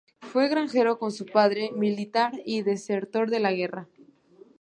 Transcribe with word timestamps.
Fue 0.21 0.47
granjero 0.49 0.97
con 0.97 1.11
su 1.11 1.27
padre, 1.27 1.69
militar 1.75 2.31
y 2.43 2.63
desertor 2.63 3.29
de 3.29 3.39
la 3.39 3.51
guerra. 3.53 3.87